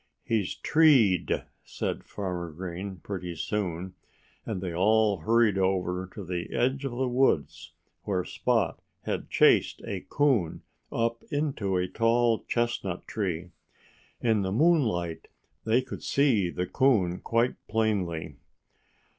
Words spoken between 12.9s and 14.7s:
tree. In the